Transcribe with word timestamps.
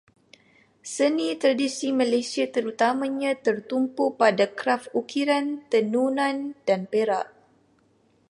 Seni 0.93 1.27
tradisi 1.41 1.89
Malaysia 1.99 2.45
terutamanya 2.55 3.31
tertumpu 3.45 4.05
pada 4.21 4.45
kraf 4.59 4.83
ukiran, 5.01 5.45
tenunan, 5.71 6.37
dan 6.67 6.81
perak. 6.91 7.27